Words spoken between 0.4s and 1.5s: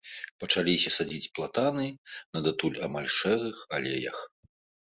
Пачаліся садзіць